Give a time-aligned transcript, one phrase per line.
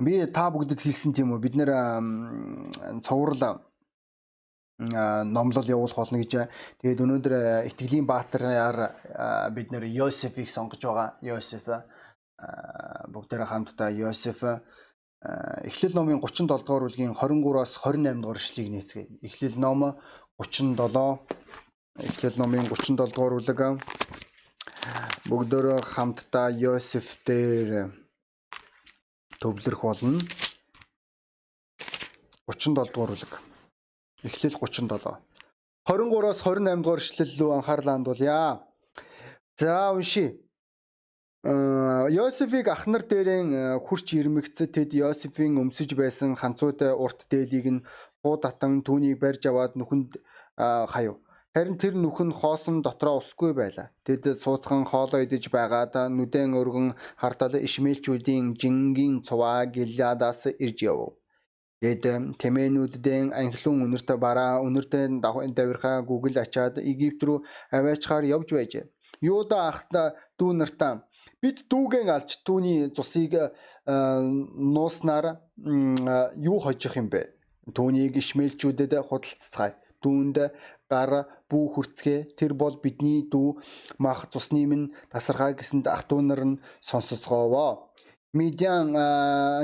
[0.00, 1.70] би та бүгдэд хэлсэн тийм үү бид нэр
[3.04, 3.60] цоврал
[4.80, 6.48] номлол явуулах болно гэж.
[6.80, 7.34] Тэгээд өнөөдөр
[7.68, 8.96] итгэлийн баатараар
[9.52, 11.20] бид нэр Йосефийг сонгож байгаа.
[11.20, 11.68] Йосеф
[13.12, 14.40] бүгдээрээ хамтдаа Йосеф
[15.20, 19.08] Эхлэл номын 37 дугаар бүлгийн 23-аас 28 дугаар ишлэгийг нээцгээе.
[19.20, 20.00] Эхлэл ном
[20.40, 21.20] 37
[22.00, 23.60] Эхлэл номын 37 дугаар бүлэг
[25.28, 27.99] бүгдөө хамтдаа Йосеф дээр
[29.40, 30.20] төвлөрөх болно.
[32.46, 33.32] 37 дугаар бүлэг.
[34.24, 35.16] Эхлэл 37.
[35.88, 38.60] 23-аас 28 дугаар ишлэл рүү анхаарлаа хандуулъя.
[39.56, 40.36] За уншия.
[41.42, 47.84] Йосефийг ахнар дээрэн хурч ирмэгцэд тэд Йосефийн өмсөж байсан ханцуутай урт дээлийг нь
[48.20, 50.20] хуу татан түүнийг барьж аваад нүхэнд
[50.92, 51.16] хаяв.
[51.50, 53.90] Харин тэр нүх нь хоосон дотроо усгүй байлаа.
[54.06, 61.18] Тэд сууцхан хоолоо идэж байгаад нүдэн өргөн хартал ишмэлчүүдийн жингийн цуваа Гилядаас ирж яв.
[61.82, 62.06] Тэд
[62.38, 65.18] тэмээнүүддэн анхлын үнэртэ бараа үнэртэ
[65.58, 67.42] давирхаа гүгэл ачаад Египт рүү
[67.74, 68.86] аваачаар явж байжээ.
[69.18, 71.02] Юуда ахта дүү нартаа
[71.42, 73.34] бид дүүгэн алж түүний цусыг
[73.90, 75.42] нууснаар
[76.38, 77.34] юу хожих юм бэ?
[77.74, 79.74] Түүнийг ишмэлчүүдэд худалцгаая.
[80.02, 80.36] Дүүнд
[80.90, 81.10] гар
[81.50, 83.60] бүү хүрцгээ тэр бол бидний дүү
[84.00, 87.90] мах цусны минь тасархаа гэсэнд ах дүү нар нь сонсоцгоовоо.
[88.32, 88.94] Медиан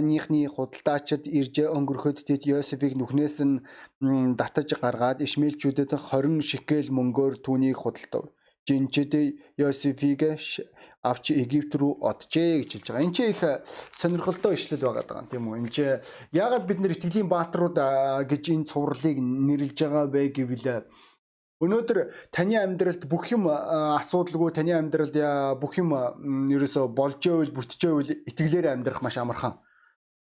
[0.02, 3.62] ныхны худалдаачид ирж өнгөрөхөд тэд Йосефийг нүхнээс нь
[4.34, 8.26] татаж гаргаад ишмэлчүүдэд 20 шикел мөнгөөр түүнийг худалдав.
[8.66, 9.14] Жинчэд
[9.56, 10.22] Йосефийг
[11.06, 13.04] авч Египт рүү оджээ гэж хэлж байгаа.
[13.06, 13.42] Энд чинь их
[13.94, 15.58] сонирхолтой ишлэл байгаа даа тийм үү.
[15.62, 16.02] Энд чинь
[16.34, 17.78] яагаад бид нэр итгэлийн бааtruуд
[18.26, 20.66] гэж энэ цувралыг нэрлэж байгаа бэ гэвэл
[21.56, 21.98] өнөөдөр
[22.36, 25.16] таны амьдралд бүх юм асуудалгүй таны амьдралд
[25.56, 25.96] бүх юм
[26.52, 29.56] ерөөсө болж ивэл бүтчихэвэл итгэлээр амьдрах маш амархан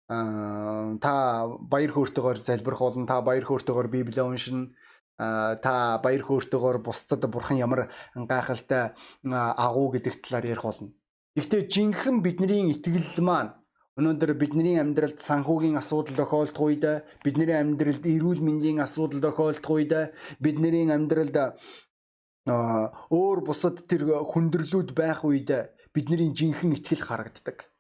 [0.08, 1.14] та
[1.60, 4.72] баяр хөөртэйгээр залбирах болон та баяр хөөртэйгээр библийг уншина
[5.18, 8.92] та баяр хөөртэйгээр бусдад бурхан ямар гайхалтай
[9.24, 10.92] агуу гэдэг талаар ярих болно.
[11.36, 13.56] Гэхдээ жинхэнэ бидний итгэл маань
[13.96, 16.84] өнөөдөр бидний амьдралд санхүүгийн асуудал тохиолдох үед
[17.24, 19.94] бидний амьдралд эрүүл мэндийн асуудал тохиолдох үед
[20.44, 21.60] бидний амьдралд
[22.46, 25.50] өөр бусад тэр хүндрэлүүд байх үед
[25.96, 27.72] бидний жинхэнэ итгэл харагддаг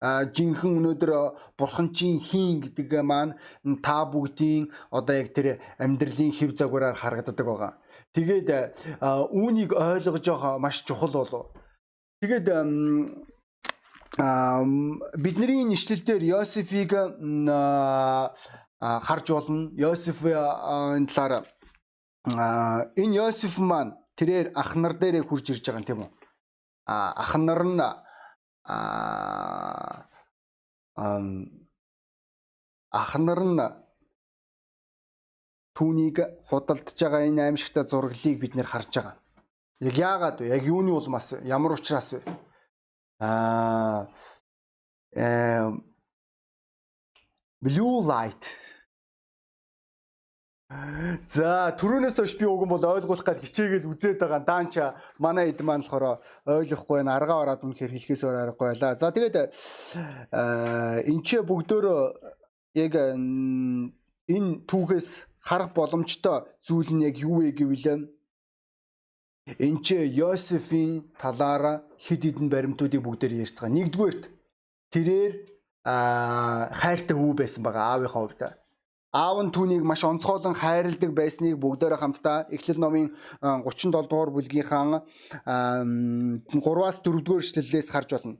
[0.00, 1.10] жинхэнэ өнөөдөр
[1.58, 3.34] бурхан чинь хийн гэдэг маань
[3.82, 7.72] та бүгдийн одоо яг тэр амьдралын хэв загвараар харагддаг байгаа.
[8.14, 8.48] Тэгээд
[9.34, 11.50] үүнийг ойлгож байгаа маш чухал болов.
[12.22, 12.46] Тэгээд
[15.18, 16.92] бидний нэшлэл дээр Йосефийг
[18.78, 19.70] харж болно.
[19.74, 21.42] Йосефийн талаар
[22.94, 26.10] энэ Йосеф маань тэрээр ах нар дээрээ хурж ирж байгаа юм тийм үү?
[26.86, 27.82] ах нар нь
[28.68, 30.04] аа
[33.00, 33.60] ах нар нь
[35.76, 36.16] түүнийг
[36.48, 39.16] худалдаж байгаа энэ аимшигтай зураглыг бид нэр харж байгаа.
[39.80, 40.46] Яг яагаад вэ?
[40.56, 42.20] Яг юуны улмаас ямар учраас вэ?
[43.22, 44.10] Аа
[45.14, 45.70] э
[47.62, 48.42] blue light
[50.68, 54.44] За түрүүнээс хойш би уг нь бол ойлгуулах гал хичээгээл үзээд байгаа.
[54.44, 57.16] Даанча манай эд маань болохоор ойлгохгүй байна.
[57.16, 59.00] Аргаа ороод үнэхээр хэлхээс өөр аргагүй байлаа.
[59.00, 59.48] За тэгээд
[61.08, 61.88] энэ ч бүгдөө
[62.84, 68.12] яг энэ түүхээс харах боломжтой зүйл нь яг юу вэ гэвэл
[69.56, 73.72] энэ ч Йосефийн талаараа хэд хэдэн баримтуудыг бүгдээр ярьж байгаа.
[73.72, 74.24] Нэгдүгээрт
[74.92, 75.32] тэрээр
[76.76, 78.67] хайртай хүү байсан байгаа аавынхаа хувьд
[79.08, 85.00] Аав нь түүнийг маш онцгойлон хайрладаг байсныг бүгдээрээ хамтдаа Эхлэл номын 37 дугаар бүлгийнхаа
[85.48, 88.36] 3-аас 4 дугаар эшлэлээс харж байна.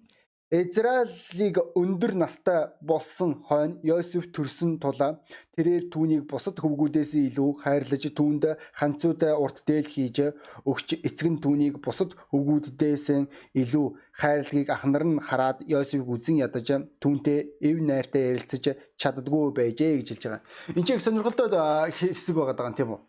[0.48, 5.20] Израилийг өндөр настай болсон хойно Йосеф төрсөн тулаа
[5.52, 10.32] тэрээр түүнийг бусад хөвгүүдээс илүү хайрлаж түүнд ханцуутай урт дээл хийж
[10.64, 13.28] өгч эцэг нь түүнийг бусад хөвгүүдээс
[13.60, 13.86] илүү
[14.16, 20.24] хайрлагыг ахнар нь хараад Йосефийг үзен ядаж түүнтэй эв найртай ярилцаж чаддгүй байжээ гэж хэлж
[20.32, 20.42] байгаа.
[20.72, 23.00] Энд чинь сонирхолтой хэсэг байгаа даа тийм үү?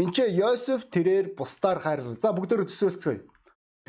[0.00, 2.16] Энд чинь Йосеф тэрээр бусдаар хайрлал.
[2.16, 3.20] За бүгдөө төсөөлцгөөе.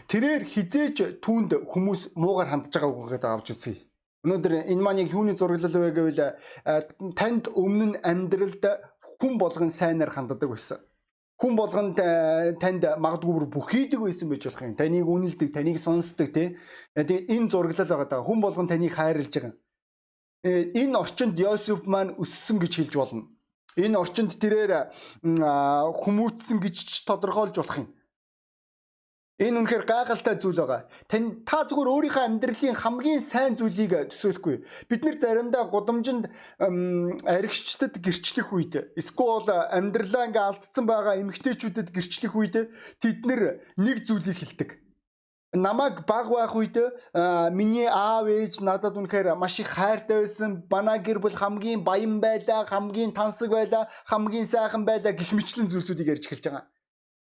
[0.07, 3.75] Тэрээр хизээж түүнд хүмүүс муугар хандж байгааг гэдээ авч үзье.
[4.23, 6.21] Өнөөдөр энэ маань яг юуны зураглал вэ гэвэл
[7.15, 8.63] танд өмнө нь амьдралд
[9.19, 10.79] хүн болгон сайнаар ханддаг байсан.
[11.39, 14.75] Хүн болгон танд магадгүй бүх хийдэг байсан байж болох юм.
[14.75, 16.59] Таныг үнэлдэг, таныг сонсдог тий.
[16.95, 18.27] Тэгээ энэ зураглал байгаа даа.
[18.27, 19.55] Хүн болгон таныг хайрлаж байгаа.
[20.43, 23.23] Энэ орчинд Йосеф маань өссөн гэж хэлж болно.
[23.79, 24.91] Энэ орчинд тэрээр
[25.23, 27.87] хүмүүцсэн гэж тодорхойлж болох юм.
[29.39, 30.83] Энэ үнэхээр гайхалтай зүйл байгаа.
[31.07, 34.55] Тань та зүгээр өөрийнхөө амьдралын хамгийн сайн зүйлийг төсөөлөхгүй.
[34.91, 36.27] Бид нэр заримдаа гудамжинд
[36.59, 42.67] аригчдад гэрчлэх үед эсвэл амьдралаа ингээ алдсан байгаа эмэгтэйчүүдэд гэрчлэх үед
[42.99, 44.69] тэд нэг зүйлийг хэлдэг.
[45.55, 46.75] Намаг баг байх үед
[47.55, 50.67] миний аав ээж надад үнэхээр маш их хайртай байсан.
[50.67, 56.19] Манай гэр бүл хамгийн баян байлаа, хамгийн тансаг байлаа, хамгийн сайхан байлаа гэх мэтлэн зүйлсүүдийг
[56.19, 56.67] ярьж эхэлж байгаа.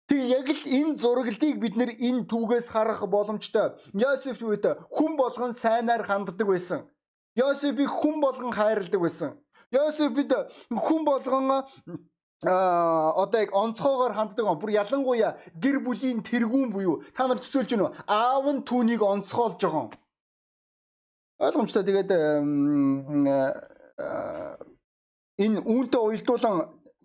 [0.07, 3.75] Тэг яг л энэ зураглыг бид нэр энэ түүгээс харах боломжтой.
[3.93, 6.87] Йосеф үед хүн болгон сайнаар ханддаг байсан.
[7.35, 9.35] Йосефийг хүн болгон хайрладаг байсан.
[9.75, 10.33] Йосефид
[10.71, 11.67] хүн болгон
[12.45, 17.71] а одоо яг онцгоогоор ханддаг он бүр ялангуяа гэр бүлийн тэргүүн буюу та нар төсөөлж
[17.73, 19.91] гинөө аав нь түүнийг онцгоолж байгаа.
[21.41, 22.11] Ойлгомжтой тэгээд
[25.45, 26.57] энэ үүнтэй уялдуулан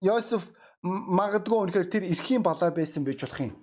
[0.04, 0.52] Йосеф
[0.84, 3.54] магадгүй үнэхээр тэр эрхийн балаа байсан байж болох юм.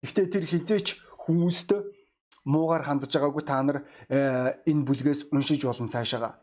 [0.00, 0.86] Гэхдээ тэр хизээч
[1.28, 1.70] хүмүүст
[2.44, 6.40] муугар хандж байгаагүй та нар э, энэ бүлгээс уншиж болон цаашаага.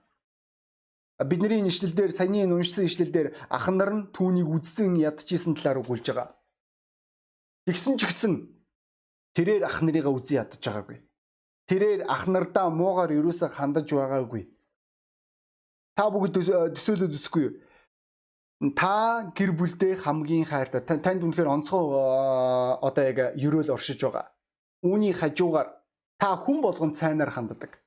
[1.25, 6.06] Бидний энэ ишлэлдэр саяны энэ уншсан ишлэлдэр ах нар нь түүнийг үдсэн ядчихсан талаар өгүүлж
[6.09, 6.33] байгаа.
[7.69, 8.33] Тэгсэн ч гэсэн
[9.38, 10.97] тэрээр ах нарыгаа үзэн ядж байгаагүй.
[11.69, 14.50] Тэрээр ах нардаа муугар юусаа хандаж байгаагүй.
[15.94, 16.41] Та бүгд
[16.73, 17.53] төсөөлөд үзэхгүй юу?
[18.69, 21.97] Та гэр бүлдээ хамгийн хайртай танд үнэхээр онцгой
[22.77, 24.29] одоо яг ерөөл оршиж байгаа.
[24.85, 25.81] Үүний хажуугаар
[26.21, 27.81] та хүн болгонд сайнаар ханддаг.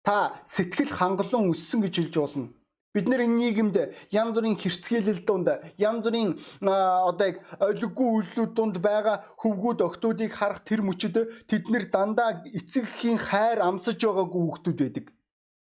[0.00, 2.48] Та сэтгэл хангалуун өссөн гэж хэлж болно.
[2.96, 3.76] Бид нэр нийгэмд
[4.08, 10.64] янз бүрийн хэрцгийлэл донд янз бүрийн одоо яг олиггүй үйлүүд донд байгаа хөвгүүд охтуудыг харах
[10.64, 15.06] тэр мөчөд тэд нэр дандаа эцэг эхийн хайр амсаж байгаагүй хүүхдүүд байдаг.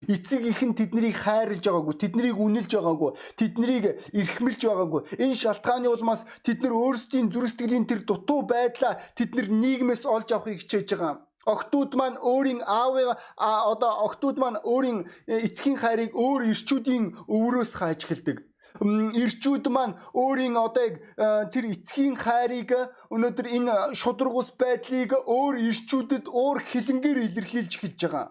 [0.04, 3.10] Эцэг их нь тэднийг хайрлж байгаагүй, тэднийг үнэлж байгаагүй,
[3.40, 5.00] тэднийг эрхмэлж байгаагүй.
[5.16, 10.60] Энэ шалтгааны улмаас тэд нар өөрсдийн зүрх-сэтгэлийн тэр дутуу байдлаа тэд нар нийгмээс олж авахыг
[10.60, 11.24] хичээж байгаа.
[11.48, 18.00] Охтууд маань өөрийн аавыг одоо охтууд маань өөрийн э, эцгийн хайрыг өөр ирчүүдийн өврөөс хааж
[18.04, 18.38] эхэлдэг
[18.80, 22.74] ирчүүд маань өөрийн одоо яг э, тэр эцгийн хайрыг
[23.14, 28.26] өнөөдөр энэ шудрагус байдлыг өөр ирчүүдэд уур хилэнгээр илэрхийлж эхэлж байгаа.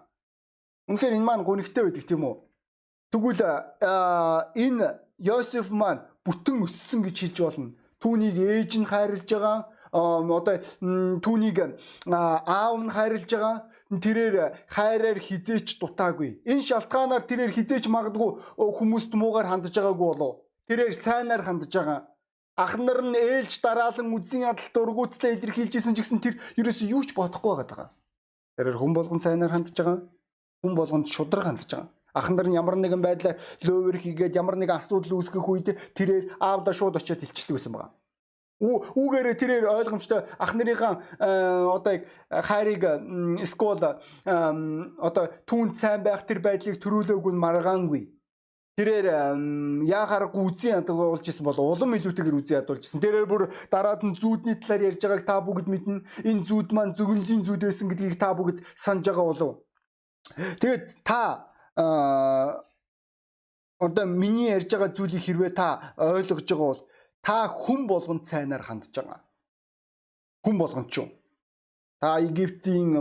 [0.88, 2.36] Үнэхээр энэ маань гонигтай байдаг тийм үү?
[3.08, 3.40] Тэгвэл
[4.52, 7.72] энэ Йосеф маань бүтэн өссөн гэж хэлж болно.
[8.02, 9.58] Түүнийг ээж нь хайрлаж байгаа.
[9.94, 10.60] Одоо
[11.24, 11.58] түүнийг
[12.04, 13.56] аав нь хайрлаж байгаа.
[13.94, 14.36] Тэрээр
[14.68, 16.42] хайраар хизээч дутаагүй.
[16.44, 20.42] Энэ шалтгаанаар тэрээр хизээч магадгүй хүмүүст муугаар хандж байгаагүй болов.
[20.68, 22.00] Тэрээр сайнаар хандж байгаа.
[22.58, 27.14] Ах нар нь ээлж дараалан үзэн ядалт ургууцлаа илэрхийлжсэн ч гэсэн тэр ерөөсөө юу ч
[27.14, 27.88] бодохгүй байгаа.
[28.58, 30.02] Тэрээр хүн болгон сайнаар хандж байгаа
[30.64, 31.92] хүн болгонд шудраг хандж байгаа.
[32.14, 36.72] Ах нар нь ямар нэгэн байдлаар лөөвөр хийгээд ямар нэгэн асуудал үүсгэх үед тэрээр аавда
[36.72, 37.92] шууд очиод хилчдэг байсан байгаа.
[38.62, 41.28] Үүгээрээ тэрээр ойлгомжтой ах нарынхаа э,
[41.76, 42.82] одоо яг хайрыг
[43.50, 48.02] скол одоо түүнд сайн байх тэр байдлыг төрүүлээгүй нь маргаангүй.
[48.74, 49.06] Тэрээр
[49.86, 53.02] яахааргүй үзэн ядуулж исэн бол улам илүүтэйгээр үзэн ядуулж исэн.
[53.02, 56.02] Тэрээр бүр дараад нь зүүдний талаар ярьж байгааг та бүгд мэднэ.
[56.26, 59.52] Энэ зүүд маань зөвгөнлийн зүүд байсан гэдгийг та бүгд санаж байгаа болов.
[60.32, 61.22] Тэгээд та
[63.78, 66.82] одоо миний ярьж байгаа зүйлийг хэрвээ та ойлгож байгаа бол
[67.20, 69.20] та хүн болгонд сайнаар хандж байгаа.
[70.44, 71.10] Хүн болгонд ч юм.
[72.00, 72.92] Та Египтийн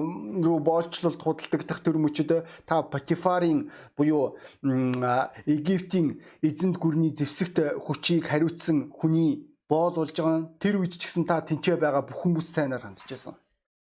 [0.43, 3.67] рүү боолчлолт худалдагдах төр мөчөд та Патифарын
[3.99, 10.47] буюу Египтийн эзэнт гүрний зэвсэгт хүчийг хариуцсан хүний боол болж байгаа.
[10.59, 13.35] Тэр үед ч гэсэн та тэнцээ байгаа бүх хүмүүс сайнаар хандж байсан.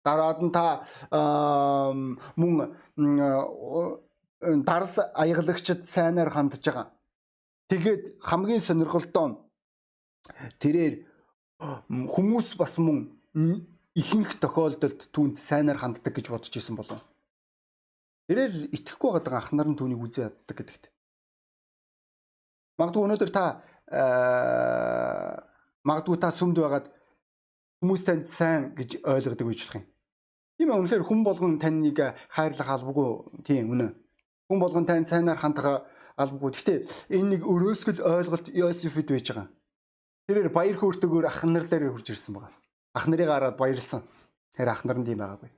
[0.08, 0.88] Дараад нь та
[2.40, 2.56] мөн
[4.64, 6.88] дарс аягалагчд сайнаар хандж байгаа.
[7.68, 9.36] Тэгээд хамгийн сонирхолтой
[10.64, 11.04] тэрээр
[11.60, 13.12] хүмүүс бас мөн
[13.98, 17.02] ихэнх тохиолдолд түүнд сайнаар ханддаг гэж бодож исэн болов.
[18.30, 20.84] Тэрээр итгэхгүй байгаа ах нар нь түүнийг үзээ яддаг гэдэгт.
[22.78, 23.44] Магадгүй өнөөдөр та
[25.88, 26.88] магадгүй та сүмд байгаад
[27.82, 29.86] хүмүүс танд сайн гэж ойлгодог байж болох юм.
[30.58, 33.10] Тийм ээ үнэхээр хүн болгон таныг хайрлах албагүй
[33.46, 33.94] тийм үнэ.
[34.50, 35.86] Хүн болгон тань сайнаар хандах
[36.18, 36.50] албагүй.
[36.50, 39.54] Гэхдээ энэ нэг өрөөсгөл ойлголт Йосефид байж байгаа.
[40.26, 42.54] Тэрээр баяр хөөртөгөөр ах нар дээр хурж ирсэн байгаа.
[42.98, 44.02] Ах нарыг хараад баярлсан.
[44.58, 45.54] Тэр ах нар нь тийм байгаагүй.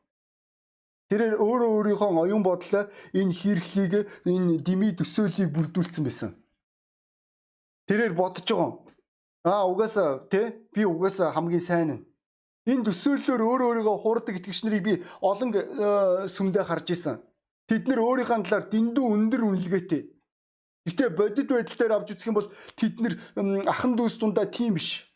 [1.10, 3.94] Тэрээр өөрөө өөрийнхөө оюун бодлоо энэ хэрэглийг
[4.27, 6.36] энэ дими төсөөллийг бүрдүүлсэн байсан.
[7.88, 8.84] Тэрээр бодож байгаа.
[9.48, 12.08] Аа угаасаа тий би угаасаа хамгийн сайн нь
[12.69, 14.93] Энэ төсөөллөөр өөр өөрийгөө хуурдаг итгэгч нарыг би
[15.25, 15.63] олон э,
[16.29, 17.17] сүмдээ харж исэн.
[17.65, 20.03] Тэд нэр өөрийнхөө талаар дэндүү өндөр үнэлгээтэй.
[20.89, 23.13] Гэтэ бодит байдал дээр авч үзэх юм бол тэд нэр
[23.69, 25.09] ахан дүүс дундаа тийм биш.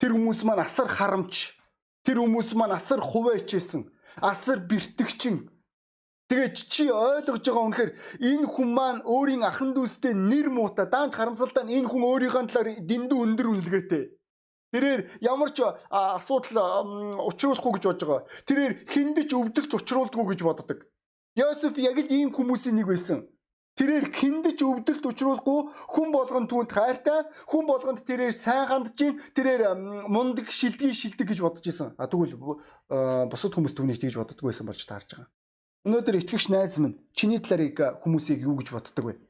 [0.00, 1.56] Тэр хүмүүс маань асар харамч.
[2.04, 3.88] Тэр хүмүүс маань асар хувайчээсэн.
[4.20, 5.48] Асар бэртгчин.
[6.26, 11.64] Тэгээд чи ойлгож байгаа үнэхээр энэ хүн маань өөрийн ахан дүүстэй нэр муута даанч харамсалтай
[11.70, 14.04] энэ хүн өөрийнхөө талаар дэндүү өндөр үнэлгээтэй.
[14.76, 16.84] Тэрээр ямар ч асуудал
[17.24, 18.28] учруулахгүй гэж бодож байгаа.
[18.44, 20.84] Тэрээр хиндэж өвдөлт учруулдаггүй гэж боддог.
[21.32, 23.24] Йосеф яг л ийм хүмүүсийн нэг байсан.
[23.76, 25.60] Тэрээр хиндэж өвдөлт учруулахгүй
[25.96, 29.76] хүн болгонд түүнд хайртай, хүн болгонд тэрээр сайн хандж гин, тэрээр
[30.08, 31.92] мундаг шилдэг шилдэг гэж бодож исэн.
[31.96, 32.36] А тэгвэл
[33.32, 35.28] бусад хүмүүс түүнийг тэгж боддоггүй байсан болж таарж байгаа.
[35.88, 39.20] Өнөөдөр итгэгч найз минь чиний талаар хүмүүсийг юу гэж боддог вэ?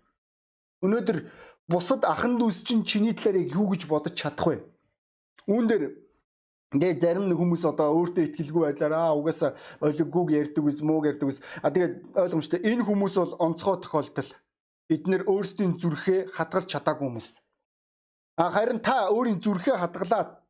[0.87, 1.19] Өнөөдөр
[1.67, 4.57] бусад ахан дүүс чинь чиний талаар юу гэж бодож чадах вэ?
[5.47, 5.85] Үүн дээр
[6.67, 9.55] Тэгээ зарим нэг хүмүүс одоо өөртөө ихтгэлгүй байдлаар аа угаасаа
[9.87, 11.39] олиггүйг ярьдаг үз мууг ярьдаг үз.
[11.63, 14.31] А тэгээд ойлгомжтой энэ хүмүүс бол онцгой тохиолдол.
[14.91, 17.39] Бид нэр өөрсдийн зүрхээ хадгалж чадаагүй хүмүүс.
[18.43, 20.43] А харин та өөрийн зүрхээ хадгалаад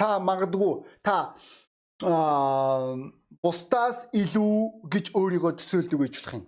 [0.00, 1.36] та магадгүй та
[2.00, 2.96] аа
[3.44, 6.44] бусдаас илүү гэж өөрийгөө төсөөлдөг гэж болох юм.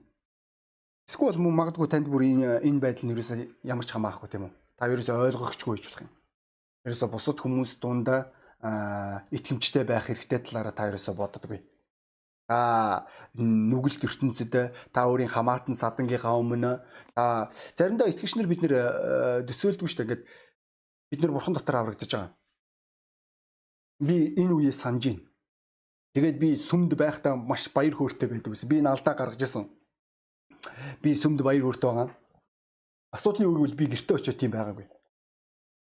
[1.04, 4.52] Эсвэл мөн магадгүй танд бүр энэ энэ байдал нь ерөөсөө ямар ч хамаахгүй тийм үү?
[4.80, 6.12] Та ерөөсөө ойлгохчгүй гэж болох юм.
[6.84, 8.28] Ерөөсөө бусад хүмүүс дундаа
[9.32, 11.60] итгэмжтэй байх хэрэгтэй талаараа та ерөөсө боддоггүй.
[12.44, 13.08] Та
[13.40, 14.52] нүгэлт ертөнцид
[14.92, 16.84] та өөрийн хамаатан садангийнхаа өмнө
[17.16, 18.74] та заримдаа итгэгчнэр бид нэр
[19.48, 20.04] төсөөлдөг шүү дээ.
[20.04, 20.24] Ингээд
[21.08, 22.36] бид нэр бурхан дотор аврагдаж байгаа.
[24.04, 25.24] Би энэ үеэ санаж байна.
[26.12, 28.68] Тэгээд би сүмд байхдаа маш баяр хөөртэй байдаг байсан.
[28.68, 29.64] Би энэ алдаа гаргаж исэн.
[31.00, 32.12] Би сүмд баяр хөөртэй байгаа.
[33.16, 34.84] Асуудлын үг бол би гэртээ очиод тийм байгаагүй.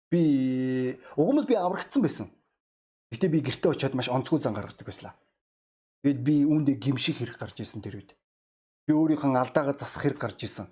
[0.09, 2.27] Би угмал би аврагдсан байсан.
[3.13, 5.13] Гэтэ би гэртээ очиод маш онцгой зан гаргадаг байсан.
[6.01, 8.17] Тэгэд би үүндээ гимших хэрэг гарч исэн тэр үед.
[8.89, 10.67] Би өөрийнхөө алдаагаа засах хэрэг гарч исэн.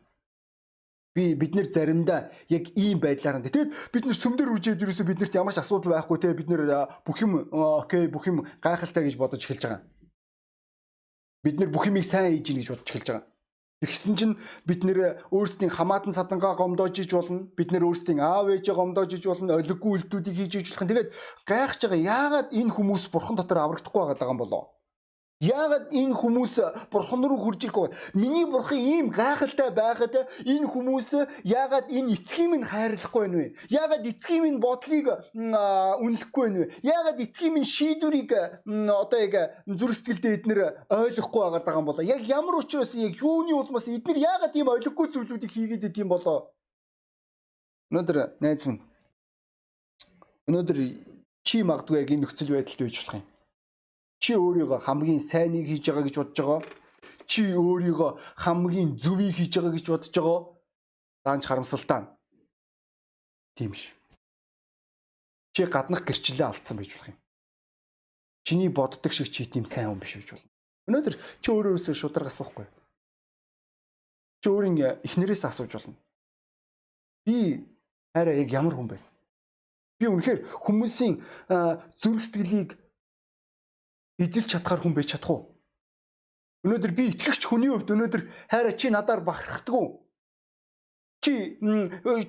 [1.14, 3.46] Би бид нэр заримдаа яг ийм байдлаар нь.
[3.46, 7.18] Тэгэд бид нэр сүмдэр үржээд ерөөсөө биднэрт ямар ч асуудал байхгүй те бид нэр бүх
[7.22, 9.82] юм окей бүх юм гайхалтай гэж бодож эхэлж байгаа.
[11.42, 13.26] Бид нэр бүх юмыг сайн хийж гин гэж бодож эхэлж байгаа.
[13.78, 17.46] Тэгсэн чинь бид нэр өөрсдийн хамаатан садангаа гомдоож иж болно.
[17.54, 19.62] Бид нэр өөрсдийн аав ээжээ гомдоож иж болно.
[19.62, 20.90] Олиггүй үйлдэлүүдийг хийж иж болох.
[20.90, 21.10] Тэгээд
[21.46, 24.77] гайхаж байгаа яагаад энэ хүмүүс бурхан дотор аврагдахгүй байгаа юм болоо?
[25.38, 27.94] Яагаад энэ хүмүүс бурхан руу хурж ирэхгүй?
[28.18, 31.14] Миний бурхан ийм гайхалтай байхад энэ хүмүүс
[31.46, 33.54] яагаад энэ эцгийн минь хайрлахгүй байна вэ?
[33.70, 35.06] Яагаад эцгийн минь бодлыг
[35.38, 36.74] үнэлэхгүй байна вэ?
[36.82, 42.02] Яагаад эцгийн минь шийдвэрийг одоо яг зүрх сэтгэлдээ эднэр ойлгохгүй байгаа юм болоо?
[42.02, 46.50] Яг ямар учраас яг юуны улмаас эднэр яагаад ийм ойлгохгүй зүйлүүдийг хийгээд идэв юм болоо?
[47.94, 48.82] Өнөөдөр найз минь
[50.50, 50.78] өнөөдөр
[51.46, 53.37] чи магадгүй яг энэ нөхцөл байдалд байж болох юм
[54.20, 56.62] Чи өөрийгөө хамгийн сайныг хийж байгаа гэж бодож байгаа.
[57.30, 58.12] Чи өөрийгөө
[58.44, 60.40] хамгийн зөвийг хийж байгаа гэж бодож байгаа.
[61.26, 62.02] Даанч харамсалтай.
[63.58, 63.94] Тийм ш.
[65.54, 67.18] Чи гаднах гэрчлэлээ алдсан байж болох юм.
[68.46, 70.50] Чиний боддог шиг чи тийм сайн хүн биш байж болно.
[70.88, 72.66] Өнөөдөр чи өөрөөсөө шударга асуухгүй.
[74.42, 75.98] Чи өөрийн эхнэрээс асууж болно.
[77.26, 77.66] Би
[78.16, 78.98] арай яг ямар хүн бэ?
[80.00, 81.20] Би үнэхээр хүмүүсийн
[82.00, 82.78] зүрх сэтгэлийг
[84.18, 85.42] эзэлж чадхаар хүн байж чадах уу?
[86.66, 89.88] Өнөөдөр би итгэгч хүний хувьд өнөөдөр хайраа чи надаар бахархдаггүй.
[91.22, 91.34] Чи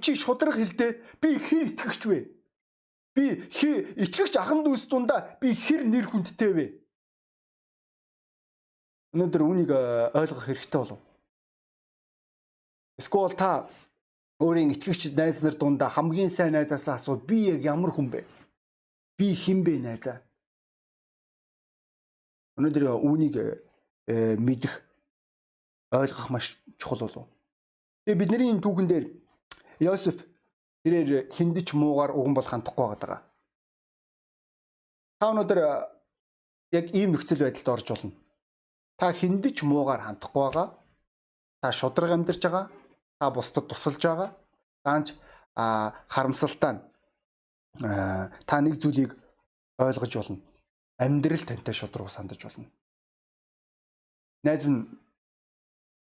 [0.04, 2.18] чи шудраг хэлдэ би хэр итгэгч вэ?
[3.16, 3.24] Би
[4.04, 6.66] итгэгч ахан дүүс дундаа би хэр нэр хүндтэй вэ?
[9.16, 9.70] Өнөөдөр үүнийг
[10.12, 11.00] ойлгох хэрэгтэй болов.
[13.00, 13.66] Эсвэл та
[14.44, 18.28] өөрийн итгэгч найз нар дундаа хамгийн сайн найзаасаа асуу би яг ямар хүн бэ?
[19.16, 20.20] Би хэн бэ найзаа?
[22.58, 24.82] Өнөөдөр үүнийг э, мэдэх
[25.94, 27.26] ойлгох маш чухал болов.
[28.02, 29.06] Тэгээ бидний энэ түүхэн дээр
[29.78, 30.26] Йосеф
[30.82, 33.22] тэрээр хиндэж муугаар уган бол хандахгүй байгаа.
[35.22, 35.58] Та өнөөдөр
[36.74, 38.12] яг ийм нөхцөл байдалд орж болно.
[38.98, 40.66] Та хиндэж муугаар хандахгүй байгаа.
[41.62, 42.66] Та шудраг амьдарч байгаа.
[43.22, 44.34] Та бусдад тусалж байгаа.
[44.82, 45.14] Даанч
[45.54, 46.82] харамсалтай
[48.46, 49.14] та нэг зүйлийг
[49.78, 50.47] ойлгож болно
[50.98, 52.66] амьдрал тантай шудраг сандаж болно.
[54.42, 54.86] Найз минь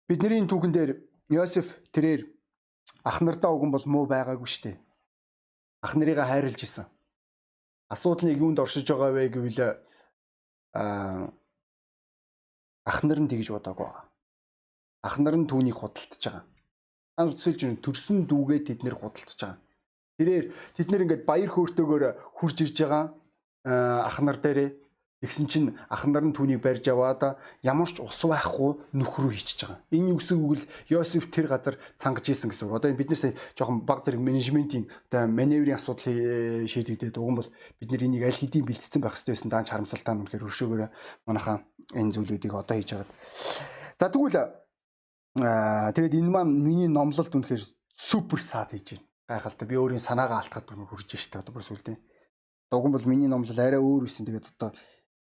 [0.08, 0.92] бидний түүхэн дээр
[1.30, 2.30] Йосеф тэрээр
[3.04, 4.78] ах нартаа уган бол муу байгаагүй штэ.
[5.82, 6.86] Ах нарыгаа хайрлж исэн.
[7.90, 9.60] Асуудлыг юунд оршиж байгаа вэ гэвэл
[10.74, 11.34] аа
[12.86, 14.06] ах нар нь тэгж бодоагүй байгаа.
[15.04, 16.46] Ах нар нь түүнийг худалдаж байгаа.
[17.18, 19.60] Та үзүүлж байна төрсөн дүүгээ тэд нэр худалдаж байгаа.
[20.18, 20.46] Тэрээр
[20.78, 22.06] тэд нэр ингээд баяр хөөртэйгээр
[22.38, 23.06] хурж ирж байгаа
[23.64, 24.83] ах нар дээрээ
[25.24, 29.72] Тэгсэн чинь ах нар нь түүнийг барьж аваад ямар ч ус байхгүй нүх рүү хийчихэж
[29.72, 29.80] байгаа.
[29.96, 32.76] Энэ юу гэсэн үг л Йосеф тэр газар цангаж исэн гэсэн үг.
[32.76, 37.38] Одоо энэ бид нар сая жоохон баг зэрэг менежментийн одоо маневрын асуудал шийдэгдээд уг нь
[37.40, 37.50] бол
[37.80, 40.88] бид нар энийг аль хэдийн бэлтгэсэн байх хэрэгтэй байсан даанч харамсалтай нь үнэхээр өршөөгөөрэ
[41.24, 41.58] манайхаа
[41.96, 43.12] энэ зүйлүүдийг одоо хийж байгаад.
[43.96, 44.36] За тэгвэл
[45.40, 47.64] аа тэгээд энэ маань миний номлолд үнэхээр
[47.96, 49.08] супер саад хийж байна.
[49.32, 51.96] Гайхалтай би өөрийн санаагаа алдахад хүрж штэ одоо бүр сүлдээ.
[52.76, 54.28] Уг нь бол миний номлол арай өөр байсан.
[54.28, 54.76] Тэгээд одоо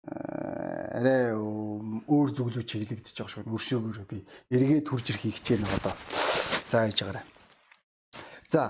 [0.08, 3.52] арай өөр зүглүү чиглэгдэж байгаа шүү.
[3.52, 5.94] Өршөөгөр би эргээд хурж ирэх хичээнэ одоо.
[6.70, 7.24] За хийж байгаарай.
[8.48, 8.62] За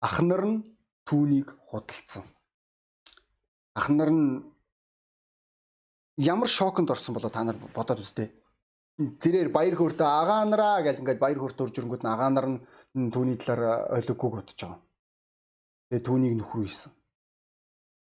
[0.00, 0.62] ах нар нь
[1.08, 2.24] түүнийг худалдсан.
[3.74, 4.42] Ах нар нь
[6.16, 8.30] ямар шоконд орсон болоо та нар бодоод үзтээ.
[8.94, 13.34] Тэрээр баяр хөөртөө агаа нараа гэл ингээд баяр хөөртөө урж ирэнгүүт агаа нар нь түүний
[13.42, 14.78] талаар ойлгоогүй бодож байгаа.
[15.90, 16.92] Тэгээ түүнийг нөхрөө хийсэн.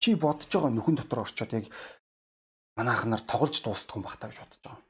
[0.03, 1.71] Чи бодож байгаа нөхөн дотор орчоод яг
[2.77, 4.83] манай ах нар тоглож дуустдаг юм бахтаа гэж бодож байгаа.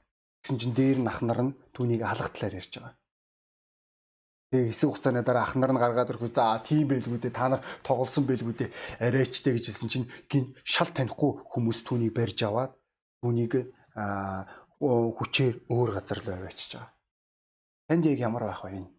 [0.43, 2.95] Тэгсэн чинь дээр нь ах нар нь түүнийг алах талаар ярьж байгаа.
[4.51, 7.63] Тэгээ хэсэг хугацааны дараа ах нар нь гаргаад ирэхгүй за тийм байлгүй дээ та нар
[7.87, 12.75] тоглосон байлгүй дээ арайчтэй гэж хэлсэн чинь гин шал танихгүй хүмүүс түүнийг барьж аваад
[13.23, 16.91] түүнийг хүчээр өөр газар руу аваачиж байгаа.
[17.87, 18.91] Танд яг ямар байх вэ?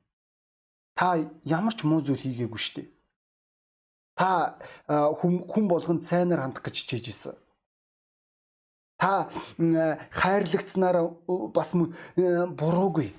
[0.95, 2.89] Та ямар ч муу зүйл хийгээгүй шүү дээ.
[4.15, 4.55] Та
[4.87, 7.35] хүн болгонд сайнаар хандах гэж хичээж исэн
[9.01, 9.25] та
[10.13, 10.97] хайрлагцнаар
[11.49, 13.09] бас буруугүй.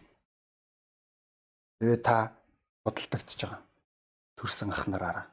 [1.82, 2.38] Тэгээ та
[2.86, 3.60] бодолтогдож байгаа.
[4.38, 5.26] Төрсэн ах нараараа.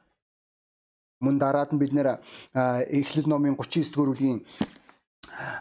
[1.22, 2.18] Мөн дараад нь бид нэр
[2.90, 4.42] Эхлэл номын 39 дугаар бүлгийн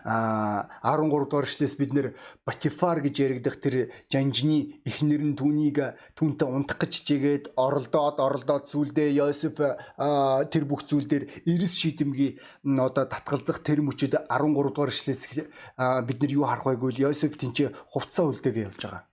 [0.03, 2.07] а 13 дугаар эшлээс бид нэр
[2.47, 9.19] Батифар гэж яригдах тэр жанжны эхнэр нь түүнийг түүнтэй унтах гэж чигээд оролдоод оролдоод зүйлдээ
[9.19, 16.31] Йосеф тэр бүх зүйлдер эрс шийдэмгий одоо татгалзах тэр мөчөд 13 дугаар эшлээс бид нар
[16.31, 19.03] юу харах байгүй л Йосеф тэнцээ хувцас үлдээгээ явж байгаа.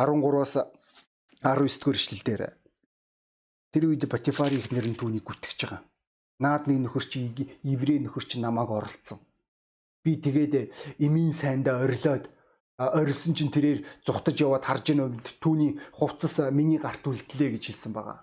[0.00, 0.54] 13-аас
[1.44, 2.42] 19 дугаар эшлэлдэр
[3.72, 5.84] тэр үед Батифарын эхнэр нь түүнийг гүтгэж байгаа.
[6.40, 7.28] Наад нэг нөхөр чи
[7.66, 9.18] еврей нөхөр чи намайг оролцсон
[10.04, 10.54] би тэгээд
[10.98, 12.30] эмийн сайндаа орилоод
[12.78, 18.22] орилсон чинь тэрээр зүхтаж яваад харж ийн түүний хувцас миний гарт үлдлээ гэж хэлсэн байгаа.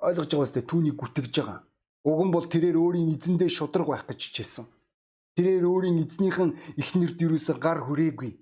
[0.00, 1.60] Ойлгож байгаа үстэй түүнийг гүтгэж байгаа.
[2.08, 4.66] Уг нь бол тэрээр өөрийн эзэндээ шудраг байх гэж хичээсэн.
[5.36, 8.32] Тэрээр өөрийн эзнийхэн ихнэрд юусэн гар хүрээгүй.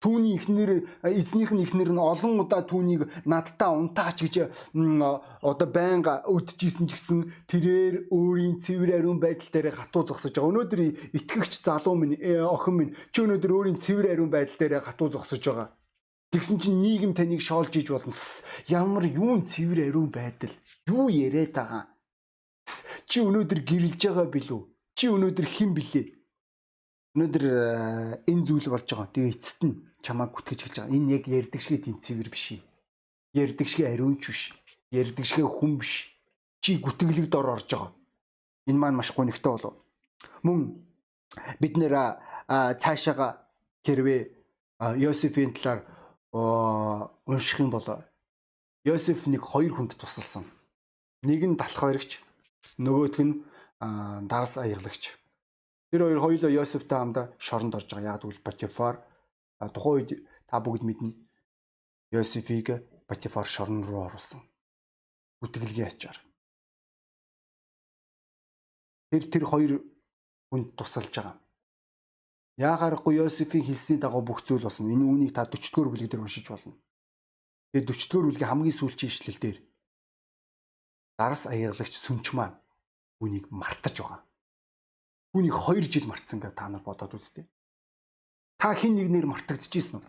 [0.00, 4.48] Түүний ихнэр эзнийх нь ихнэр нь олон удаа түүнийг надтай унтаач гэж
[5.44, 10.48] одоо байнга өдчихсэн ч гэсэн тэрээр өөрийн цэвэр ариун байдал дээр хатуу зогсож байгаа.
[10.56, 10.80] Өнөөдөр
[11.20, 15.44] итгэгч залуу минь э, охин минь чи өнөөдөр өөрийн цэвэр ариун байдал дээр хатуу зогсож
[15.44, 15.68] байгаа.
[16.32, 18.16] Тэгсэн чинь нийгэм таныг шоолж иж болно.
[18.72, 20.54] Ямар юун цэвэр ариун байдал?
[20.88, 21.92] Юу яриад байгаа?
[23.04, 24.60] Чи өнөөдөр гэрэлж байгаа билүү?
[24.96, 26.02] Чи өнөөдөр хэн блэ?
[27.20, 29.12] Өнөөдөр э, энэ зүйл болж байгаа.
[29.12, 30.94] Тэгээ эцэст нь чамайг гүтгэж хэлж байгаа.
[30.96, 32.60] Энэ яг ярддаг шиг тэмцэвэр биш.
[33.32, 34.40] Ярддаг шиг ариунч биш.
[34.90, 36.12] Ярддаг шиг хүн биш.
[36.60, 37.92] Чи гүтгэлэг дор орж байгаа.
[38.66, 39.74] Энэ маань маш гонигтай болов.
[40.42, 40.80] Мөн
[41.60, 43.46] бид нэр цаашаага
[43.84, 44.20] хэрвээ
[44.80, 45.84] Йосефийн талаар
[46.32, 47.84] унших юм бол
[48.84, 50.44] Йосеф нэг хоёр хүнд тусалсан.
[51.22, 52.20] Нэг нь далах хоёрогч,
[52.80, 53.44] нөгөөх нь
[54.24, 55.16] дарс аягалагч.
[55.92, 58.16] Тэр хоёр хоёулаа Йосефтэй хамтаа шоронд орж байгаа.
[58.16, 59.04] Яг тэгвэл Потифар
[59.68, 60.10] тухайн үед
[60.48, 61.12] та бүгд мэднэ.
[62.16, 64.40] Йосефийг Батифар шорон руу оруулсан.
[65.44, 66.16] Үтгэлгийн ачаар.
[69.12, 69.72] Тэр тэр хоёр
[70.48, 71.36] хүнд тусалж байгаа.
[72.56, 74.88] Яагаарахгүй Йосефийн хэлсний дагуу бүх зүйл болсон.
[74.88, 76.78] Энэ үүнийг та 40 дугаар бүлэг дээр уншиж болно.
[77.72, 79.58] Тэгээд 40 дугаар бүлгийн хамгийн сүүлчийн ишлэл дээр
[81.20, 82.56] дарс аягалагч сүнч маань
[83.20, 84.20] үнийг мартаж байгаа.
[85.36, 87.44] Түүнийг 2 жил мартсан гэж та нар бодоод үзтээ.
[88.60, 90.04] Та хин нэгнээр мартагдчихсэн үү?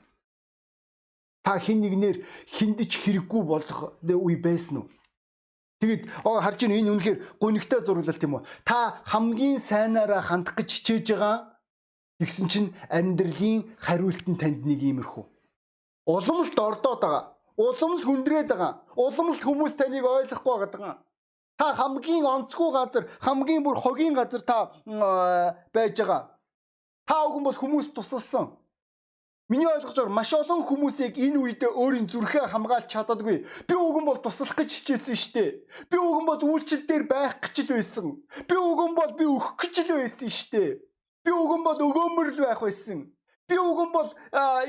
[1.47, 2.17] Та хин нэгнээр
[2.51, 4.87] хиндэж хэрэггүй болох үе байсан уу?
[5.81, 8.45] Тэгэд харж ийн энэ үнэхээр гонигтай зурлал тийм үү?
[8.67, 11.51] Та хамгийн сайнаараа хандах гэж хичээж байгаа
[12.21, 15.25] Тэгсэн чинь амьдралын хариулт нь танд нэг иймэрхүү.
[16.05, 17.33] Уламжлалт ордоод байгаа.
[17.57, 18.85] Уламжлалт хүндрээд байгаа.
[18.93, 21.01] Уламжлалт хүмүүс таныг ойлгохгүй байгаа.
[21.57, 24.69] Та хамгийн онцгүй газар, хамгийн бүр хогийн газар та
[25.73, 26.29] байж байгаа.
[27.11, 28.45] Та бүхэн бол хүмүүс тусалсан.
[29.51, 33.43] Миний ойлгожоор маш олон хүмүүсийг энэ үед өөрийн зүрхээ хамгаалж чаддаггүй.
[33.67, 35.59] Би үгэн бол туслах гэж хичээсэн штэ.
[35.91, 38.15] Би үгэн бол үйлчлэл дээр байх гэж л байсан.
[38.47, 40.79] Би үгэн бол би өөх гэж л байсан штэ.
[41.27, 43.11] Би үгэн бол өгөөмөр л байх байсан.
[43.43, 44.07] Би үгэн бол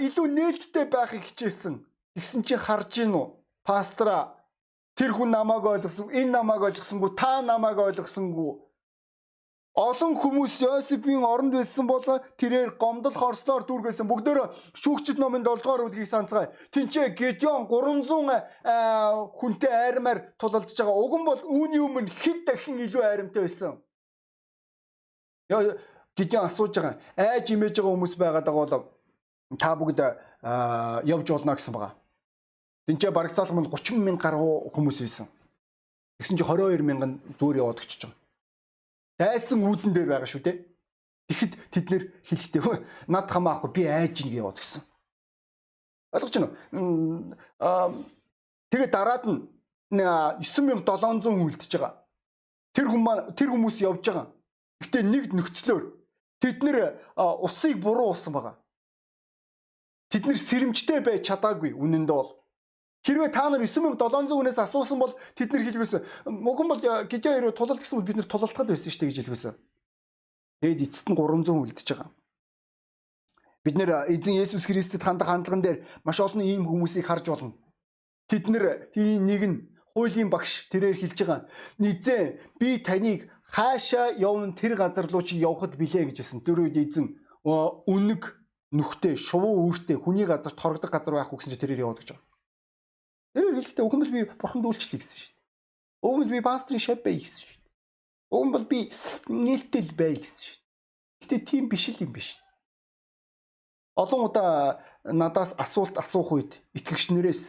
[0.02, 1.78] илүү нээлттэй байхыг хичээсэн.
[2.18, 3.38] Тэгсэн чи харж гин үү?
[3.62, 4.35] Пастора
[4.98, 8.71] тэр хүн намайг ойлгосон, энэ намайг ойлгосонгүй, та намайг ойлгосонгүй
[9.72, 14.04] Олон хүмүүс Йосефийн оронд байсан бол тэрээр гомдол хорслоор дүүргэсэн.
[14.04, 16.52] Бүгдөө шүүгчд номын 7 дугаар бүлгийг санацгаая.
[16.76, 20.92] Тинчээ Гедеон 300 хүнтэй айрмаар тулалдж байгаа.
[20.92, 23.80] Уг нь бол үүний өмнө хэд дахин илүү айрамтай байсан.
[25.48, 27.00] Гедеон асууж байгаа.
[27.16, 30.00] Айж имэж байгаа хүмүүс байгаад байгаа бол та бүгд
[31.08, 31.96] явж болно гэсэн байгаа.
[32.92, 35.32] Тинчээ барагцаалганд 30 мянга гаруй хүмүүс байсан.
[36.20, 38.21] Тэгсэн чи 22 мянган зүгээр яваад очиж байгаа
[39.22, 40.66] дайсан үүдэн дээр байгаа шүү те.
[41.30, 42.62] Тэгэхэд тэд нэр хэлэхдээ
[43.06, 44.82] над хамаахгүй би айж ийн яваад гисэн.
[46.11, 47.38] Ойлгож байна уу?
[47.62, 47.94] Аа
[48.74, 49.46] тэгээ дараад нь
[49.94, 51.94] 9700 хүн үлдчихэж байгаа.
[52.74, 54.26] Тэр хүмүүс тэр хүмүүс явж байгаа.
[54.82, 55.85] Гэтэ нэг нөхцлөөр
[56.42, 58.58] тэд нэр усыг буруу уусан байгаа.
[60.11, 62.41] Тэд нэр сэрэмжтэй байж чадаагүй үнэндээ бол
[63.02, 66.00] Хэрвээ та нар 9700 хүнээс асуусан бол тэд нар хэлгээсэн.
[66.30, 69.18] Уг нь бол гидё хэрэг тулалт гэсэн бол бид нар тулалтахад байсан шүү дээ гэж
[69.26, 69.54] хэлгээсэн.
[70.62, 72.10] Тэгэд эцэст нь 300 үлдчихэж байгаа.
[73.66, 77.58] Бид нэр эзэн Есүс Христэд хандах хандлаган дээр маш олон ийм хүмүүсийг харж болно.
[78.30, 79.56] Тэд нэр тийм нэг нь
[79.98, 81.50] хуулийн багш тэрээр хэлж байгаа.
[81.82, 82.22] Низээ
[82.62, 86.46] би таныг хаашаа явна тэр газар руу чи явхад билээ гэж хэлсэн.
[86.46, 88.22] Тэр үед эзэн үнэг
[88.70, 92.32] нүхтэй шувуу үүртэй хүний газар торгодог газар байхгүй гэсэн чи тэрээр яваад гэж байгаа.
[93.33, 95.33] Тэр хэлэхдээ уг нь би бурханд үйлчлэе гэсэн дээ.
[96.05, 97.61] Уг нь би пастрын шав бай гэсэн дээ.
[98.33, 98.79] Уг нь би
[99.29, 100.61] нээлттэй бай гэсэн дээ.
[101.25, 102.37] Гэтэ тийм биш л юм биш.
[103.97, 107.42] Олон удаа надаас асуулт асуух үед итгэгчнэрээс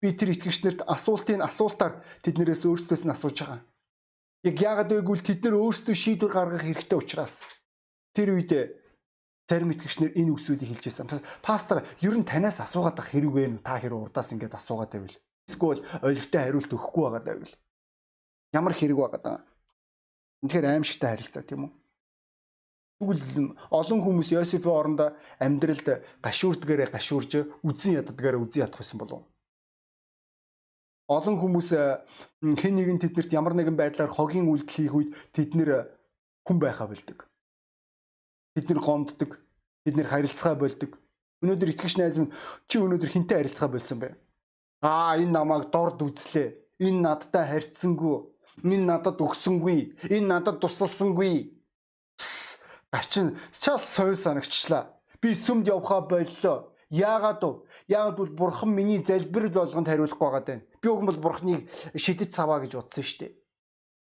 [0.00, 3.60] би тэр итгэгчнэрт асуултын асуултаар тэднэрээс өөрсдөөс нь асууж байгаа.
[4.46, 7.42] Яг яагаад вэ гэвэл тэд нар өөрсдөө шийдвэр гаргах хэрэгтэй учраас
[8.14, 8.50] тэр үед
[9.48, 11.08] зарим итгэгчнэр энэ үгсүүдийг хэлж байсан.
[11.40, 13.44] Пастор, ер нь танаас асуугаад ах хэрэг вэ?
[13.64, 15.16] Та хэрэг урдаас ингэж асуугаад байвал.
[15.48, 17.54] Эсвэл ойлгохтой хариулт өгөхгүй байгаа байвал.
[18.52, 19.38] Ямар хэрэг байгаа даа.
[20.44, 21.72] Тэгэхээр аимшигтай харилцаа тийм үү?
[23.00, 29.24] Тэгвэл олон хүмүүс Йосефийн орондоо амьдралд гашуурдгаараа гашуурж, үзэн яддгаараа үзэн ядах байсан болов.
[31.08, 31.68] Олон хүмүүс
[32.58, 35.88] хэн нэгэн тэднэрт ямар нэгэн байдлаар хогийн үйлдэл хийх үед тэднэр
[36.44, 37.24] хүн байхаа бэлдэг
[38.54, 39.40] бид нэр гомддог.
[39.84, 40.96] Бид нэр харилцаа болдог.
[41.42, 42.32] Өнөөдөр итгэгч найз минь
[42.66, 44.16] чи өнөөдөр хинтээ харилцаа болсон бэ?
[44.82, 46.54] Аа энэ намайг дорд үзлээ.
[46.82, 48.16] Энэ надтай харьцсангүй.
[48.62, 49.98] Энэ надад өгсөнгүй.
[50.10, 51.54] Энэ надад тусалсангүй.
[52.90, 54.98] Ачин чал соёл санагчлаа.
[55.20, 56.74] Би сүмд явхаа боллоо.
[56.90, 57.52] Яагаад вэ?
[57.88, 60.62] Яагаад бол бурхан миний залбирал болгонд хариулахгүй байгаа даа.
[60.80, 63.34] Би уг бол бурханыг шидэт цаваа гэж утсан штеп.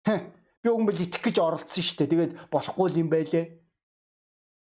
[0.06, 2.10] Би уг бол итгэх гэж оролцсон штеп.
[2.10, 3.61] Тэгээд болохгүй юм байлээ.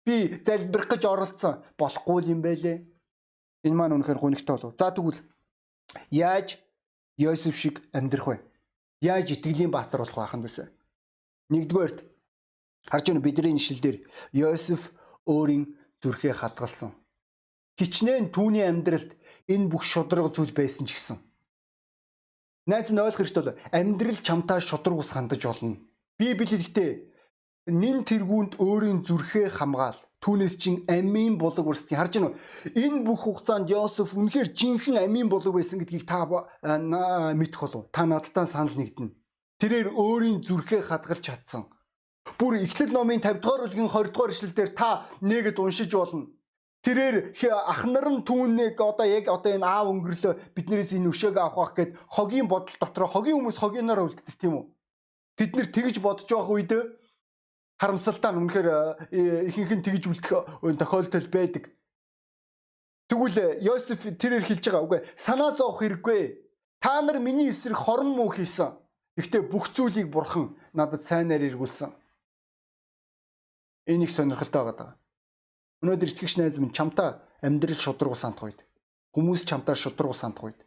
[0.07, 2.83] Би залбирах гэж оролцсон болохгүй юм байлээ.
[3.63, 4.75] Энэ маань үнэхээр гонигтой болов.
[4.79, 5.21] За тэгвэл
[6.11, 6.59] яаж
[7.17, 8.37] Йосеф шиг амьдрах вэ?
[9.01, 10.71] Яаж итгэлийн баатар болох байханд вэ?
[11.55, 11.99] Нэгдүгээрт
[12.91, 13.97] харж байна бидний ишлэлдэр
[14.35, 14.91] Йосеф
[15.27, 16.91] өөрийн зүрхээ хадгалсан.
[17.79, 19.15] Хичнээн түүний амьдралд
[19.47, 21.19] энэ бүх шудраг зүйл байсан ч гэсэн.
[22.67, 25.79] Найз нь ойлгох хэрэгтэй бол амьдрал чамтай шудраг ус хандаж болно.
[26.19, 26.79] Библиэлд
[27.67, 32.39] нин тэргуунд өөрийн зүрхээ хамгаал түүнээс чин амийн булаг үрсдгийг харж байна уу?
[32.75, 36.27] Энэ бүх хугацаанд Йосеф үнэхээр жинхэнэ амийн булаг байсан гэдгийг та
[37.35, 37.91] мэдэх болов.
[37.91, 39.15] Та надтай санал нэгдэнэ.
[39.63, 41.67] Тэрээр өөрийн зүрхээ хадгалж чадсан.
[42.39, 46.31] Бүр Эхлэл номын 50 дугаар бүлгийн 20 дугаар ишлэлдэр та нэгэд уншиж болно.
[46.83, 51.75] Тэрээр ах нар нь түүнийг одоо яг одоо энэ аав өнгөрлөө биднээс энэ өшөөг авах
[51.79, 54.65] гэд хогийн бодол дотор хогийн хүмүүс хогиноор үлддэг тийм үү?
[55.39, 56.71] Тэд нэр тэгж бодож байх үед
[57.83, 58.69] харамсалтай нь үнэхээр
[59.11, 61.75] э, ихэнх нь тэгж үлдэх тохиолдол байдаг.
[63.11, 66.39] Тэгвэл Йосеф тэрээр хэлж байгаа үгүй санаа зовох хэрэггүй.
[66.79, 68.79] Та нар миний эсрэг хорон муу хийсэн.
[69.19, 71.91] Гэхдээ бүх зүйлийг бурхан надад сайнаар эргүүлсэн.
[73.91, 74.95] Энэ их сонирхолтой байгаа.
[75.83, 78.61] Өнөөдөр итгэгч найз минь чамтай амьдрал шудраг сандах үед
[79.13, 80.61] хүмүүс чамтай шудраг сандах үед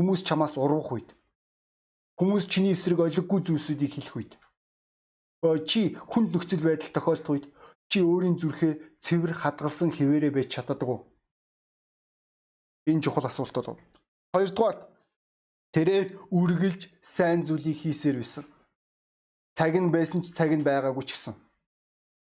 [0.00, 1.12] хүмүүс чамаас уруух үед
[2.16, 4.32] хүмүүс чиний эсрэг олиггүй зүйлсүүдийг хэлэх үед
[5.66, 7.46] чи хүнд нөхцөл байдал тохиолдох үед
[7.90, 11.02] чи өөрийн зүрхээ цэвэр хадгалсан хിവэрэ байж чаддаггүй.
[12.86, 13.78] Энэ чухал асуултууд.
[14.34, 14.78] Хоёрдугаар
[15.74, 18.44] тэрээр үргэлж сайн зүйлийг хийсээр байсан.
[19.58, 21.34] Цаг нь байсан ч цаг нь байгаагүй ч гэсэн.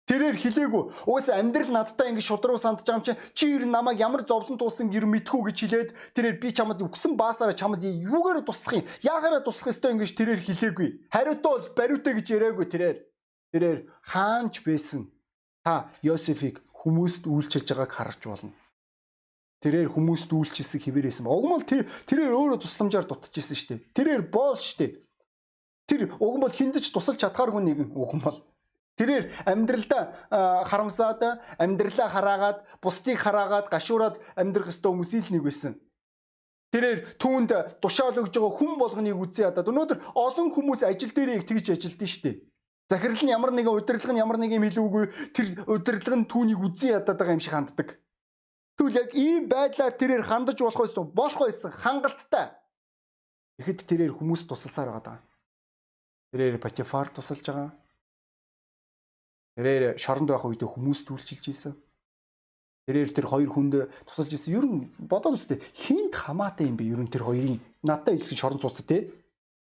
[0.08, 0.84] Тэрээр хэлээгүй.
[1.04, 4.56] Угаасаа амьдрал надтай ингэ шудруу сандж байгаа юм чи чи ер нь намайг ямар зовлон
[4.56, 8.88] туулсан гэр мэдхүү гэж хэлээд тэрээр би чамд өгсөн баасаараа чамд юугаар туслах юм?
[9.04, 11.12] Яагаараа туслах ёстой ингэж тэрээр хэлээгүй.
[11.12, 12.98] Хариутай бол бариутай гэж яриаггүй тэрээр.
[13.52, 15.12] Тэрээр хаанч байсан
[15.68, 18.56] та Йосефийг хүмүүст үйлчилж байгааг харж болно.
[19.60, 21.28] Тэрээр хүмүүст үйлчилсэн хിവэрээсэн.
[21.28, 23.80] Уг нь бол тэр тэрээр өөрөө тусламжаар дутчихсэн шүү дээ.
[23.92, 24.92] Тэрээр боол шүү дээ.
[25.90, 28.40] Тэр уг нь бол хиндэж тусалж чадхааргүй нэгэн уг нь бол
[28.98, 31.22] Тэрээр амьдралдаа харамсаад,
[31.62, 35.78] амьдралаа хараагаад, бусдыг хараагаад, гашуураад амьдрах ёстой хүмүүсийн л нэг байсан.
[36.74, 41.78] Тэрээр түүнд тушаал өгж байгаа хүн болгоныг үзээ ядаад өнөөдөр олон хүмүүс ажил дээрээ тэгж
[41.78, 42.36] ажилдсан шүү дээ.
[42.92, 47.00] Захирал нь ямар нэгэн удирдлага нь ямар нэг юм хэлүүгүй тэр удирдлага нь түүнийг үзээ
[47.00, 47.90] ядаад байгаа юм шиг ханддаг.
[48.76, 52.46] Тэгвэл яг ийм байдлаар тэрээр хандаж болох байсан болох байсан хангалттай.
[53.64, 55.18] Тэгэхэд тэрээр хүмүүс тусалсаар байгаа.
[56.36, 57.72] Тэрээр Патифар тусалж байгаа.
[59.58, 61.74] Тэрээр шоронд байх үед хүмүүс түлчилж ийсэн.
[62.86, 64.54] Тэрээр тэр хоёр хүнд тусалж ийсэн.
[64.54, 66.94] Ер нь бодоод үстэй хинт хамаатай юм бэ?
[66.94, 69.10] Ер нь тэр хоёрын надтай ижлэг шоронд суудсан тий.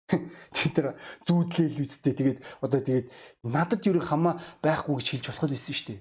[0.52, 0.98] Тэр
[1.30, 2.10] зүүдлээл үстэй.
[2.10, 3.06] Тэгээд одоо тэгээд
[3.46, 6.00] надад ер нь хамаа байхгүй гэж хэлж болох байсан шүү дээ.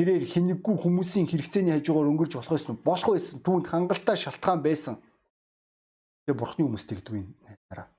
[0.00, 2.74] Тэрээр хинэггүй хүмүүсийн хэрэгцээний хажуугаар өнгөрч болох байсан.
[2.80, 3.38] Болох байсан.
[3.44, 4.96] Түүнд хангалттай шалтгаан байсан.
[6.24, 7.92] Тэгээ бурхны хүмүүстэй гэдэг юм найзаараа.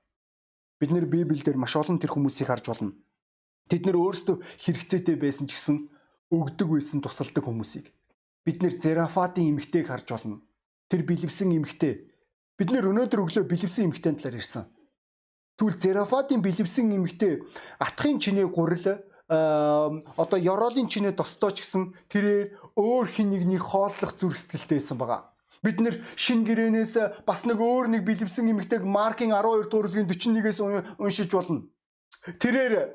[0.82, 2.92] Бид нэр Библиэлд маш олон тэр хүмүүсийг харж болно.
[3.70, 5.86] Тэд нэр өөрсдөө хэрэгцээтэй байсан ч гэсэн
[6.34, 7.94] өгдөг байсан тусалдаг хүмүүсийг.
[8.42, 10.42] Бид нэр Зерафатын эмгтэйг харж болно.
[10.90, 12.10] Тэр бэлэвсэн эмгтэй.
[12.58, 14.66] Бид нэр өнөөдөр өглөө бэлэвсэн эмгтэн талаар ярьсан.
[15.54, 17.46] Тэгвэл Зерафатын бэлэвсэн эмгтэй
[17.78, 24.98] атхын чинээ гурил одоо Yorолын чинээ достооч гэсэн тэрээр өөр хин нэгнийг хооллох зүрх сэтгэлтэйсэн
[24.98, 25.30] байгаа.
[25.62, 30.58] Бид нэр шин гэрээнээс бас нэг өөр нэг бэлэвсэн эмгтэйг Маркийн 12 дугаар бүлгийн 41-ээс
[30.98, 31.70] уншиж болно.
[32.20, 32.92] Тэрээр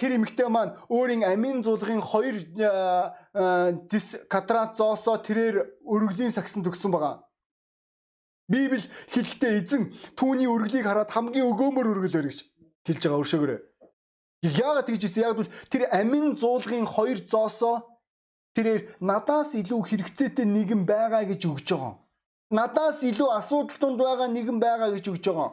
[0.00, 2.36] тэр эмэгтэй маань өөрийн амийн зулгын хоёр
[3.84, 7.20] зис катрат зоосоо тэрээр өргөлийн сагсан төгсөн байгаа.
[8.48, 8.80] Библи
[9.12, 12.38] хэлэхдээ эзэн түүний өргөлийг хараад хамгийн өгөөмөр өргөлөөр гэж
[12.86, 13.60] хэлж байгаа өршөөгөрөө.
[14.46, 15.22] Яагаад тэгж ийсэн?
[15.26, 17.84] Яг бол тэр амин зуулгын хоёр зоосоо
[18.56, 21.94] тэрээр надаас илүү хэрэгцээтэй нэгэн байгаа гэж өгж байгаа.
[22.54, 25.50] Надаас илүү асуудал тунд байгаа нэгэн байгаа гэж өгж байгаа.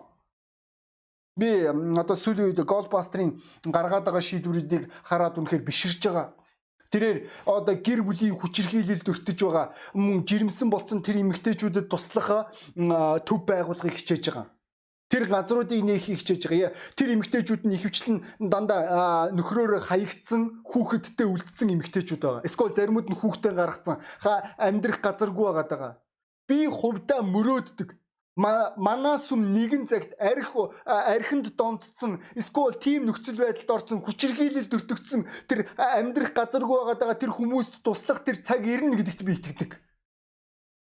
[1.33, 6.37] Би одоо сүүлийн үед Голбастрын гаргаад байгаа шийдвэрүүдийг хараад үнэхээр биширж байгаа.
[6.93, 12.53] Тэрээр одоо гэр бүлийн хүчирхийлэлд өртөж байгаа мөн жирэмсэн болсон тэр эмэгтэйчүүдэд туслах
[13.25, 14.53] төв байгуулахыг хичээж байгаа.
[15.09, 16.77] Тэр газруудыг нээхийг хичээж байгаа.
[16.93, 22.45] Тэр эмэгтэйчүүд нь ихэвчлэн дандаа нөхрөөр хаягдсан хүүхэдтэй үлдсэн эмэгтэйчүүд байгаа.
[22.45, 23.97] Эсвэл заримуд нь хүүхдээ гаргацсан.
[24.21, 25.97] Ха амьдрах газаргүй байгаа.
[26.45, 27.89] Би хувьдаа мөрөөддөг
[28.35, 35.69] манаас юм нэгэн цагт арх архинд донтсон эсвэл тийм нөхцөл байдалд орсон хүчирхийлэлд өртөгдсөн тэр
[35.77, 39.71] амьдрах газаргүй байгаа тэр хүмүүст туслах тэр цаг ирнэ гэдэгт би итгэдэг.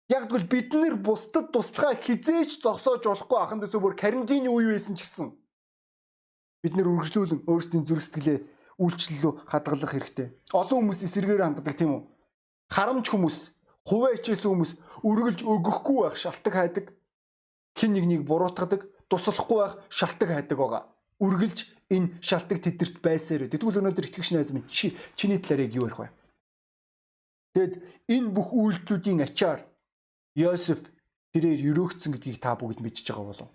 [0.06, 4.94] Яг тэгвэл бид нэр бусдад туслахаа хизээч зогсоож болохгүй ахын дэсөө бүр карантины үе байсан
[4.94, 5.34] ч гэсэн
[6.62, 8.38] бид нэр үргэлжлүүлэн өөрсдийн зүрх сэтгэлээ
[8.78, 10.28] үйлчлэлөө хадгалах хэрэгтэй.
[10.54, 12.02] Олон хүмүүс эсэргээр ханддаг тийм үү?
[12.70, 13.38] Харамч хүмүүс,
[13.82, 16.86] хуваа хичээсэн хүмүүс үргэлж өгөхгүй байх шалтгаан хайдаг
[17.76, 20.82] хин нэг нэг буруутгадаг, туслахгүй байх шалтгаан хайдаг байгаа.
[21.20, 21.58] Үргэлж
[21.92, 23.48] энэ шалтгаан тэдэрт байсаар.
[23.48, 26.08] Тэгвэл өнөөдөр итгэгч найз минь чи чиний талаар яг юу ярих вэ?
[27.52, 27.74] Тэгэд
[28.08, 29.60] энэ бүх үйлдэлүүдийн ачаар
[30.34, 30.80] Йосеф
[31.36, 33.50] тэрээр өрөөгцөн гэдгийг та бүгд мэдж байгаа болов.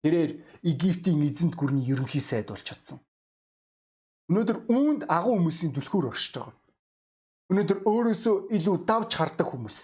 [0.00, 0.30] Тэрээр
[0.64, 2.98] Египтийн эзэнт гүрний ерөнхий сайд болж чадсан.
[4.32, 6.56] Өнөөдөр үүнд агуу хүмүүсийн түлхүүр оршиж байгаа.
[7.52, 9.78] Өнөөдөр өөрөөсөө илүү давж хардаг хүмүүс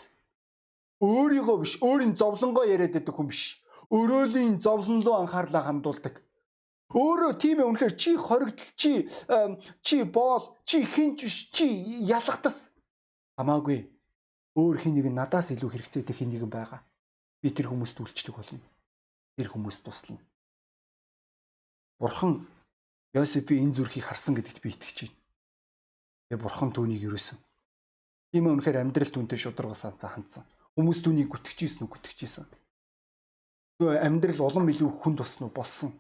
[1.00, 3.62] өөрийгөө биш өөрийн зовлонгоо яриад байдаг хүн биш.
[3.90, 6.22] Өрөөлийн зовлон руу анхаарлаа хандуулдаг.
[6.94, 9.09] Өөрөө тийм ээ үнэхээр чи хоригдл чи
[9.83, 11.66] чи боол чи хинч биш чи
[12.07, 12.70] ялгатас
[13.35, 13.90] хамаагүй
[14.54, 16.87] өөр хин нэг надаас илүү хэрэгцээтэй хин нэгэн байгаа.
[17.42, 18.62] Би тэр хүмүүст үйлчлэх болно.
[19.35, 20.22] Тэр хүмүүст туслана.
[21.98, 22.46] Бурхан
[23.14, 25.18] Йосефийн энэ зүрхийг харсан гэдэгт би итгэж байна.
[26.30, 27.38] Тэгээ бурхан түүнийг юусэн.
[28.30, 30.46] Тийм ээ үнэхээр амьдрал түүнтэй шударгаас хандсан.
[30.74, 32.46] Хүмүүс түүнийг гүтгэжсэн үү гүтгэжсэн.
[33.78, 35.90] Нөгөө амьдрал улам илүү хүнд болсон уу болсон.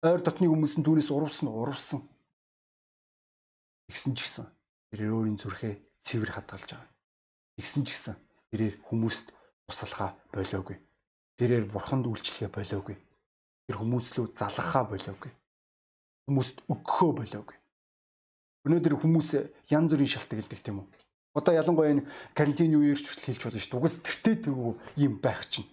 [0.00, 2.00] Ойр дотны хүмүүс нь түүнээс урвсан уу урвсан.
[3.92, 4.46] Тэгсэн ч гэсэн
[4.92, 6.88] тэрээр өөрийн зүрхээ цэвэр хадгалж байгаа.
[7.60, 8.16] Тэгсэн ч гэсэн
[8.48, 9.28] тэрээр хүмүүст
[9.68, 10.80] туслахаа болоогүй.
[11.36, 12.96] Тэрээр бурханд үйлчлэхээ болоогүй.
[13.68, 15.32] Тэр хүмүүс лөө залгахаа болоогүй.
[16.28, 17.56] Хүмүүст өгөхөө болоогүй.
[18.68, 19.28] Өнөөдөр хүмүүс
[19.68, 20.86] янз бүрийн шалтгаалдаг тийм үү?
[21.32, 23.80] Одоо ялангуяа энэ карантины үеэр ч хүртэл хэлж болно шүү дээ.
[23.80, 25.68] Угс тэртээ тэргүй юм байх чинь.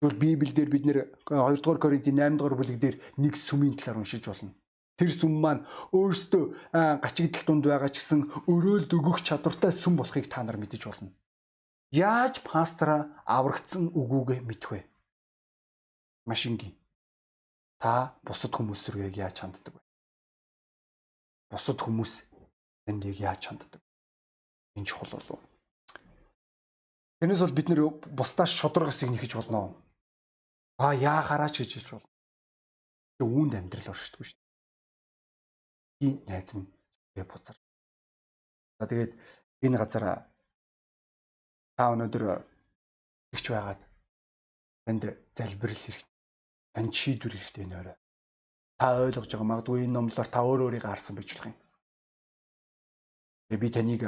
[0.00, 0.98] Тэгвэл Библиэлд бид нэр
[1.28, 4.56] 2 дугаар Коринтын 8 дугаар бүлэг дээр нэг сүмийн талаар уншиж болно.
[4.96, 6.72] Тэр сүм маань өөрсдөө
[7.04, 11.12] гачигдал дунд байгаа ч гэсэн өрөөлд өгөх чадвартай сүм болохыг та нар мэдэж болно.
[11.92, 14.80] Яаж пастора аврагдсан үгүйгээ мэдэх вэ?
[16.24, 16.72] Машингийн.
[17.80, 19.80] Та бусад хүмүүс рүү яаж ханддаг вэ?
[21.52, 22.24] Бусад хүмүүс
[22.88, 23.85] энд яг яаж ханддаг?
[24.76, 25.40] Энэ чухал болов.
[27.18, 27.80] Тэрнээс бол бид нэр
[28.12, 29.80] бусдаас шударгасыг нэхэж болно.
[30.78, 32.10] А яа хараач гэж хэлж болно.
[33.24, 34.46] Үүнд амьдрал оршдгүй шүү дээ.
[36.00, 36.68] би найз минь
[37.24, 37.56] бузар.
[38.78, 39.12] За тэгээд
[39.64, 40.04] энэ газар
[41.76, 42.24] та өнөөдөр
[43.32, 43.80] тэгч байгаад
[44.84, 46.12] танд залбирал хэрэгтэй.
[46.76, 47.96] Танд шийдвэр хэрэгтэй нөрөө.
[48.76, 51.56] Та ойлгож байгаа магадгүй энэ номлоор та өөр өөрийгөө харсан болох юм.
[53.48, 54.02] Тэгээ би таныг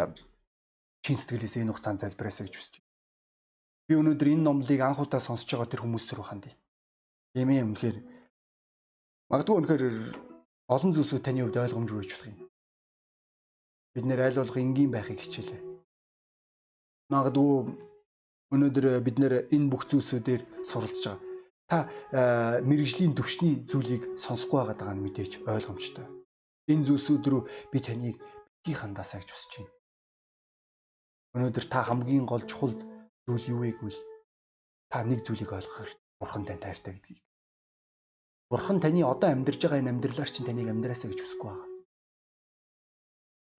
[1.08, 2.88] чин сэтгэлээс энэ хугацаанд залбираасаа гэж хүсэж байна.
[3.88, 6.52] Би өнөөдөр энэ номлыг анх удаа сонсож байгаа тэр хүмүүс рүү хандъя.
[7.32, 7.96] Тийм ээ үнэхээр
[9.32, 9.84] магадгүй үнэхээр
[10.68, 12.38] олон зүйлсүүд таны хувьд ойлгомжгүй байж болох юм.
[13.96, 15.60] Бид нэр аль болох энгийн байхыг хичээлээ.
[17.08, 17.52] Магадгүй
[18.52, 21.24] өнөөдөр бид нэр энэ бүх зүйлсүүдээр суралцж байгаа.
[21.72, 21.78] Та
[22.68, 26.04] мэрэгжлийн төвчний зүйлийг сонсохгүй байгаа нь мэдээж ойлгомжтой.
[26.68, 27.42] Энэ зүйлсүүд рүү
[27.72, 29.77] би таныг битгий хандаасаа гэж хүсэж байна.
[31.36, 32.72] Өнөөдөр та хамгийн гол чухал
[33.28, 34.00] зүйл юу вэ гэвэл
[34.88, 36.06] та нэг зүйлийг ойлгох хэрэгтэй.
[36.20, 37.20] Бурхан танд хайртай гэдгийг.
[38.48, 41.68] Бурхан таны одоо амьдарч байгаа энэ амьдралаар чинь таныг амьдраасаа гэж хүсэхгүй байгаа.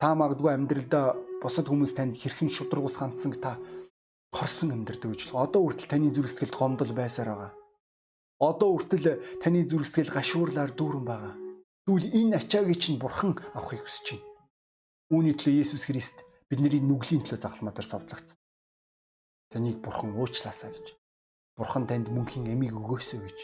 [0.02, 1.06] Та магадгүй амьдралдаа
[1.44, 3.62] бусад хүмүүс танд хэрхэн шудрагус хандсан та
[4.34, 5.30] хорсон амьдрдаг гэж.
[5.38, 7.52] Одоо үртэл таны зүрх сэтгэлд гомдол байсаар байгаа.
[8.42, 11.34] Одоо үртэл таны зүрх сэтгэл гашуурлаар дүүрэн байгаа.
[11.86, 14.26] Тэгвэл энэ ачаагийг чинь бурхан авахыг хүсэж байна.
[15.14, 18.38] Үүний төлөө Есүс Христ бидний нүглийн төлөө загламаа дээр зовдлогдсон.
[19.54, 20.98] Таныг бурхан уучлаасаа гэж.
[21.58, 23.40] Бурхан танд мөнхийн эмийг өгөөсэй гэж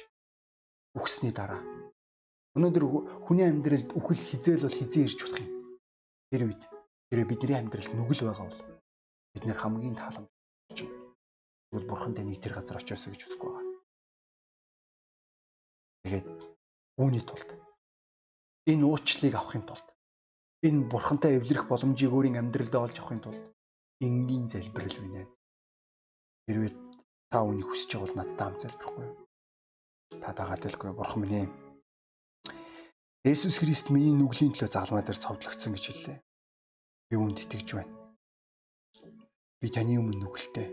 [0.97, 1.61] үгсний дараа
[2.55, 2.83] өнөөдөр
[3.27, 5.51] хүний амьдралд үхэл хизээл бол хизээ ирж болох юм.
[6.31, 6.61] Тэр үед
[7.11, 8.61] тэр бидний амьдралд нүгэл байгаа бол
[9.35, 10.31] бид нэр хамгийн тааламж
[10.71, 10.93] чинь.
[11.69, 13.75] Тэгвэл бурхан таны тэр газар очиосоо гэж хүсэхгүй байгаа.
[16.07, 16.27] Тэгээд
[16.95, 17.49] үүний тулд
[18.71, 19.87] энэ уучлалыг авахын тулд
[20.67, 23.43] энэ бурхантай эвлэрэх боломжийг өөрийн амьдралд олж авахын тулд
[24.01, 25.29] энгийн залбирал бинэ.
[26.49, 26.73] Хэрвээ
[27.31, 29.25] та үүнийг хүсэж байгаа бол надтай хамт залбирахгүй юу?
[30.21, 31.53] та дагаадалгүй бурхан минь.
[33.25, 36.17] Есүс Христ миний нүглийн төлөө заалмаа дээр цовдлогдсон гэж хэллээ.
[37.09, 37.93] Би үүнд итгэж байна.
[39.61, 40.69] Би таны өмнө нүгэлтэй.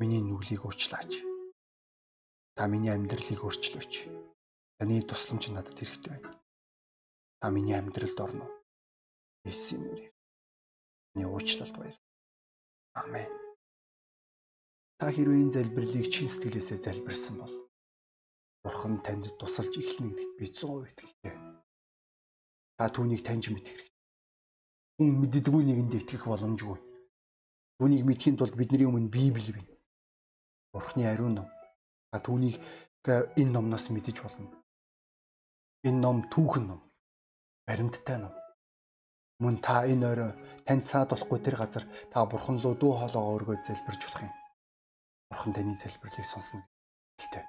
[0.00, 1.20] Миний нүглийг уучлаач.
[2.56, 4.08] Та миний амьдралыг өөрчлөөч.
[4.80, 6.32] Таны тусламж надад хэрэгтэй байна.
[7.40, 8.59] Та миний амьдралд орно.
[9.44, 10.12] Есүсийн нэрээр.
[11.14, 11.96] Миний уучлалт баяр.
[12.94, 13.28] Амен.
[14.98, 17.54] Та хэрвээ энэ залбирлыг чин сэтгэлээсээ залбирсан бол
[18.62, 21.34] Бурхан танд тусалж эхлэнэ гэдэгт би 100% итгэлтэй.
[22.76, 23.96] Та түүнийг таньж мэдэх хэрэгтэй.
[25.00, 26.76] Хүн мэддэггүй нэгэнд итгэх боломжгүй.
[27.80, 29.68] Түүнийг мэдхийн тулд бидний өмнө Библи бий.
[30.72, 31.48] Бурхны ариун ном.
[32.12, 32.60] Та түүнийг
[33.08, 34.52] энэ номноос мэдэж болно.
[35.88, 36.80] Энэ ном түүхэн ном.
[37.64, 38.36] Баримттай ном.
[39.40, 40.32] Мөн та энэ орой
[40.68, 44.32] танд цаад болохгүй тэр газар та бурхан руу дуу хоолойгоо өргөж залбирч болох юм.
[45.30, 46.60] Бурхан таны залбирлыг сонсно
[47.18, 47.44] гэлтэй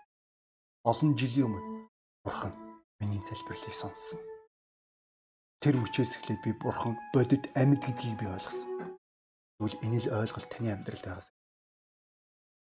[0.83, 1.89] олон жилийн өмнө
[2.25, 2.53] бурхан
[2.99, 4.17] миний залбирлыг сонссон.
[5.61, 8.97] Тэр мөчөөс эхлээд би бурхан бодит амьд гэдгийг би ойлгосон.
[9.61, 11.29] Тэгвэл энэ л ойлголт таны амьдралд байгаас.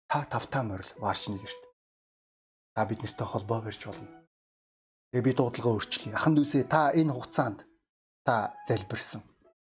[0.05, 1.61] Та тавтаа морил варшны гэрт.
[2.77, 4.05] Та бид нартай холбоо барьж болно.
[5.09, 6.13] Тэгээ би дуудлагаа өөрчлөе.
[6.13, 7.65] Ахан дүүсээ та энэ хугацаанд
[8.25, 9.21] та залбирсан.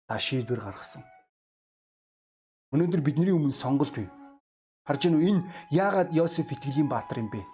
[0.08, 1.04] Та шийдвэр гаргасан.
[2.72, 4.08] Өнөөдөр бидний өмнө сонголт бий.
[4.86, 7.44] Харж гинүү энэ яагаад Йосеф итгэлийн баатар юм бэ?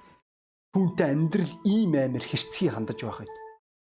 [0.72, 3.28] түүнтэй амьдрал ийм амар хэрцгий хандаж байхад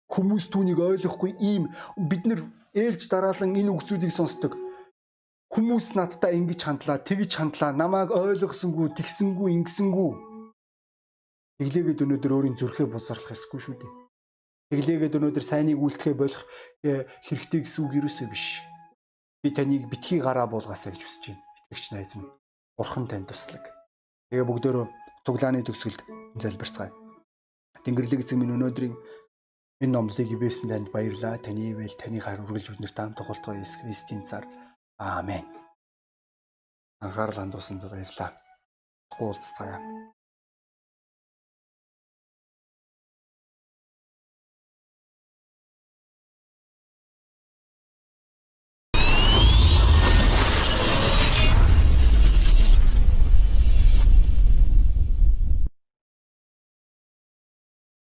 [0.08, 1.68] хүмүүс түүнийг ойлгохгүй ийм
[2.08, 2.40] бид нар
[2.72, 4.56] ээлж дараалан энэ үгсүүдийг сонсдог
[5.52, 10.10] хүмүүс надтай ингэж хандлаа тэгж хандлаа намайг ойлгосонгүй тэгсэнгүй ингэсэнгүй
[11.60, 13.92] тэглээгээд өнөөдөр өөрийн зүрхээ бусарлах эсгүй шүү дээ
[14.70, 16.46] тэглээгээд өнөөдөр сайныг үлдэхэ болох
[16.86, 18.62] э, хэрэгтэй гэсэн үг юусоо биш
[19.42, 22.30] би таныг битгий гараа буулгаасаа гэж хүсэж байна итгэгч найз минь
[22.78, 23.66] бурхан танд туслаг
[24.30, 24.86] тэгээ бүгдөө
[25.24, 26.00] цуглааны төгсгөлд
[26.40, 26.92] залбирцгаая.
[27.84, 28.94] Тэнгэрлэг эзэн минь өнөөдрийн
[29.84, 31.36] энэ номлыг ивэсэн танд баярлалаа.
[31.44, 34.44] Таны ивэл таны хар үргэлж биднэрт таам тоглолтгоо Есүс Христийн цаар.
[35.00, 35.44] Аамен.
[37.04, 38.36] Анхаарал хандуулсанд баярлалаа.
[39.12, 39.80] Гуулцгаая.